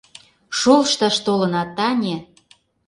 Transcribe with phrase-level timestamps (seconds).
[0.59, 2.15] Шолышташ толынат, ане!